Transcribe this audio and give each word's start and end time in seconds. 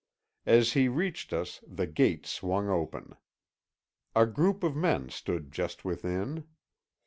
As 0.47 0.73
he 0.73 0.87
reached 0.87 1.31
us 1.31 1.63
the 1.67 1.85
gate 1.85 2.25
swung 2.25 2.69
open. 2.69 3.13
A 4.15 4.25
group 4.25 4.63
of 4.63 4.75
men 4.75 5.09
stood 5.09 5.51
just 5.51 5.85
within. 5.85 6.47